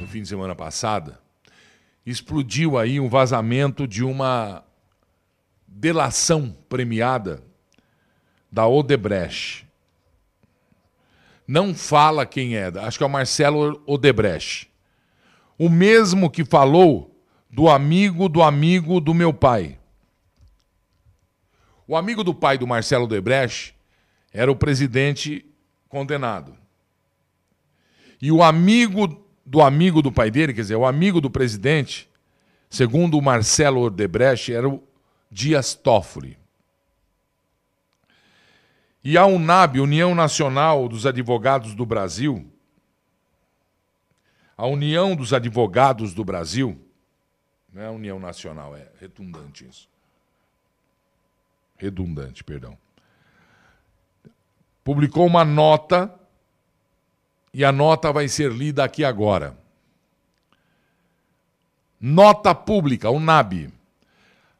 [0.00, 1.20] No fim de semana passada,
[2.04, 4.64] explodiu aí um vazamento de uma
[5.66, 7.42] delação premiada
[8.50, 9.66] da Odebrecht.
[11.46, 14.70] Não fala quem é, acho que é o Marcelo Odebrecht.
[15.58, 17.14] O mesmo que falou
[17.50, 19.78] do amigo do amigo do meu pai.
[21.86, 23.74] O amigo do pai do Marcelo Odebrecht
[24.32, 25.44] era o presidente
[25.88, 26.56] condenado.
[28.20, 32.08] E o amigo do amigo do pai dele, quer dizer, o amigo do presidente,
[32.68, 34.82] segundo o Marcelo Odebrecht, era o
[35.30, 36.38] Dias Toffoli.
[39.02, 42.52] E a UNAB, União Nacional dos Advogados do Brasil,
[44.56, 46.78] a União dos Advogados do Brasil,
[47.72, 49.88] não é a União Nacional, é redundante isso.
[51.76, 52.76] Redundante, perdão.
[54.88, 56.10] Publicou uma nota
[57.52, 59.54] e a nota vai ser lida aqui agora.
[62.00, 63.68] Nota pública, UNAB.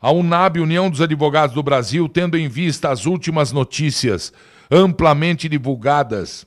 [0.00, 4.32] A UNAB, União dos Advogados do Brasil, tendo em vista as últimas notícias
[4.68, 6.44] amplamente divulgadas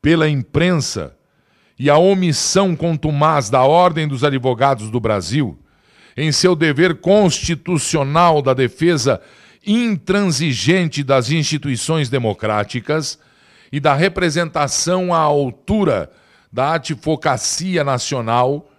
[0.00, 1.14] pela imprensa
[1.78, 5.58] e a omissão contumaz da Ordem dos Advogados do Brasil
[6.16, 9.20] em seu dever constitucional da defesa
[9.66, 13.18] intransigente das instituições democráticas
[13.72, 16.10] e da representação à altura
[16.52, 18.70] da advocacia nacional,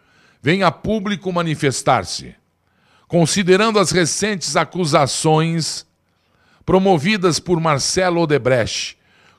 [0.42, 2.36] vem a público manifestar-se
[3.08, 5.86] considerando as recentes acusações
[6.66, 8.98] promovidas por Marcelo Odebrecht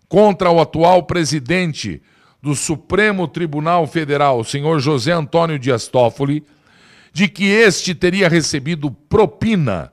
[0.09, 2.01] contra o atual presidente
[2.41, 6.45] do Supremo Tribunal Federal, senhor José Antônio Dias Toffoli,
[7.13, 9.93] de que este teria recebido propina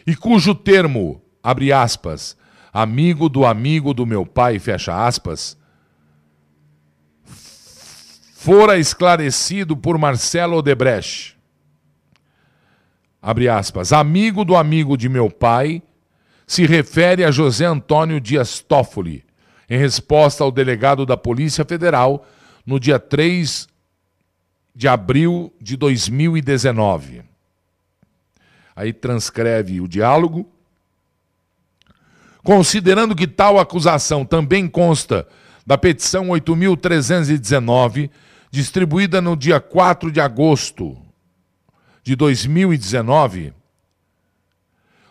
[0.06, 2.36] e cujo termo, abre aspas,
[2.72, 5.58] amigo do amigo do meu pai, fecha aspas,
[8.34, 11.36] fora esclarecido por Marcelo Odebrecht.
[13.20, 15.82] Abre aspas, amigo do amigo de meu pai,
[16.46, 19.24] se refere a José Antônio Dias Toffoli,
[19.68, 22.26] em resposta ao delegado da Polícia Federal
[22.64, 23.68] no dia 3
[24.74, 27.22] de abril de 2019.
[28.74, 30.48] Aí transcreve o diálogo
[32.48, 35.28] Considerando que tal acusação também consta
[35.66, 38.10] da petição 8.319,
[38.50, 40.96] distribuída no dia 4 de agosto
[42.02, 43.52] de 2019,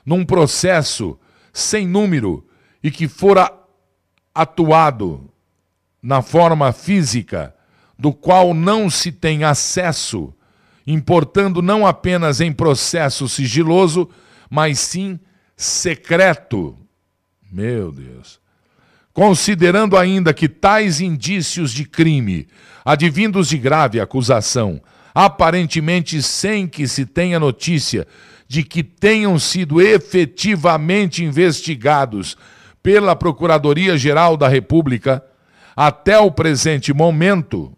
[0.03, 1.15] num processo
[1.53, 2.43] sem número
[2.81, 3.53] e que fora
[4.41, 5.29] atuado
[6.01, 7.55] na forma física,
[7.97, 10.33] do qual não se tem acesso,
[10.85, 14.09] importando não apenas em processo sigiloso,
[14.49, 15.19] mas sim
[15.55, 16.77] secreto
[17.51, 18.39] meu Deus.
[19.13, 22.47] Considerando ainda que tais indícios de crime,
[22.85, 24.81] advindos de grave acusação,
[25.13, 28.07] aparentemente sem que se tenha notícia
[28.47, 32.37] de que tenham sido efetivamente investigados
[32.87, 35.21] pela Procuradoria-Geral da República,
[35.75, 37.77] até o presente momento,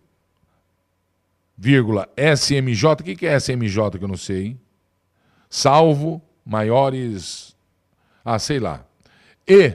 [1.58, 4.60] vírgula, SMJ, o que é SMJ que eu não sei, hein?
[5.50, 7.56] Salvo maiores.
[8.24, 8.86] Ah, sei lá
[9.50, 9.74] e,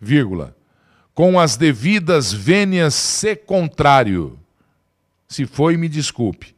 [0.00, 0.56] vírgula,
[1.12, 4.38] com as devidas vênias se contrário.
[5.26, 6.54] Se foi, me desculpe.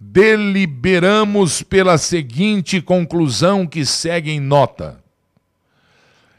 [0.00, 5.05] Deliberamos pela seguinte conclusão que segue em nota.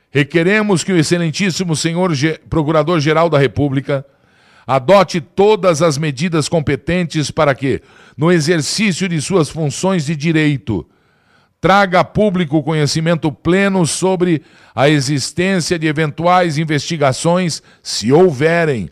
[0.09, 2.11] Requeremos que o excelentíssimo senhor
[2.49, 4.05] Procurador-Geral da República
[4.65, 7.81] adote todas as medidas competentes para que,
[8.17, 10.85] no exercício de suas funções de direito,
[11.59, 14.41] traga público conhecimento pleno sobre
[14.75, 18.89] a existência de eventuais investigações, se houverem,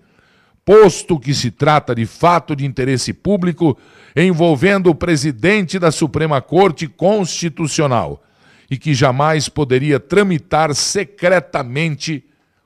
[0.63, 3.77] posto que se trata de fato de interesse público
[4.15, 8.21] envolvendo o presidente da Suprema Corte Constitucional
[8.69, 12.23] e que jamais poderia tramitar secretamente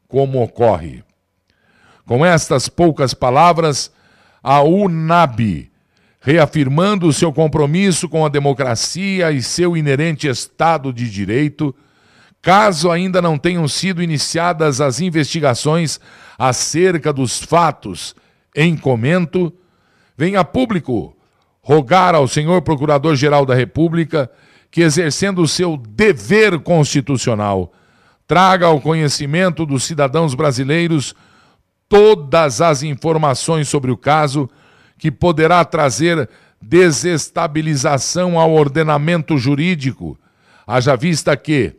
[0.07, 1.03] como ocorre.
[2.05, 3.91] Com estas poucas palavras,
[4.41, 5.69] a UNAB
[6.21, 11.73] reafirmando seu compromisso com a democracia e seu inerente Estado de Direito,
[12.41, 15.99] caso ainda não tenham sido iniciadas as investigações
[16.37, 18.15] acerca dos fatos
[18.55, 19.53] em comento,
[20.17, 21.15] venha público
[21.61, 24.29] rogar ao senhor Procurador-Geral da República
[24.71, 27.73] que, exercendo o seu dever constitucional,
[28.27, 31.15] traga ao conhecimento dos cidadãos brasileiros
[31.87, 34.49] todas as informações sobre o caso
[34.97, 36.29] que poderá trazer
[36.61, 40.17] desestabilização ao ordenamento jurídico,
[40.67, 41.73] haja vista que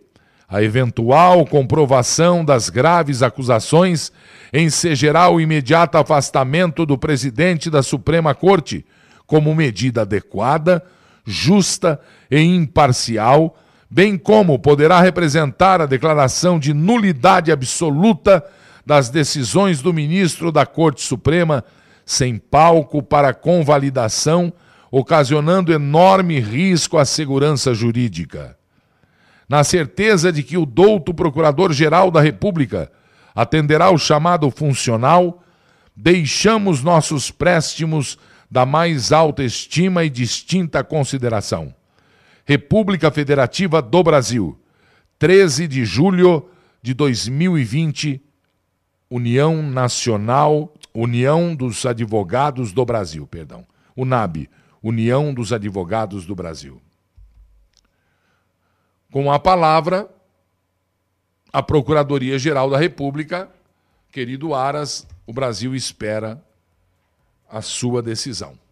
[0.48, 4.10] a eventual comprovação das graves acusações
[4.52, 8.84] ensejará o imediato afastamento do presidente da Suprema Corte
[9.26, 10.84] como medida adequada,
[11.30, 12.00] justa
[12.30, 13.56] e imparcial,
[13.88, 18.44] bem como poderá representar a declaração de nulidade absoluta
[18.84, 21.64] das decisões do ministro da Corte Suprema,
[22.04, 24.52] sem palco para convalidação,
[24.90, 28.56] ocasionando enorme risco à segurança jurídica.
[29.48, 32.90] Na certeza de que o douto Procurador-Geral da República
[33.34, 35.42] atenderá o chamado funcional,
[35.94, 38.18] deixamos nossos préstimos
[38.50, 41.74] da mais alta estima e distinta consideração.
[42.44, 44.58] República Federativa do Brasil,
[45.18, 46.50] 13 de julho
[46.82, 48.20] de 2020,
[49.08, 53.64] União Nacional, União dos Advogados do Brasil, perdão.
[53.96, 54.48] UNAB,
[54.82, 56.80] União dos Advogados do Brasil.
[59.12, 60.08] Com a palavra,
[61.52, 63.48] a Procuradoria-Geral da República,
[64.10, 66.42] querido Aras, o Brasil espera
[67.50, 68.69] a sua decisão.